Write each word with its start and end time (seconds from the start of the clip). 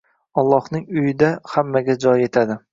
«Ollohning 0.43 0.87
uyida 1.03 1.31
hammaga 1.53 2.01
joy 2.07 2.21
yetadi» 2.27 2.63